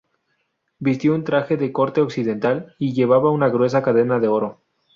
Vistió 0.79 1.13
un 1.13 1.23
traje 1.23 1.57
de 1.57 1.71
corte 1.71 2.01
occidental 2.01 2.73
y 2.79 2.93
llevaba 2.95 3.29
una 3.29 3.49
gruesa 3.49 3.83
cadena 3.83 4.17
de 4.19 4.29
oro. 4.29 4.61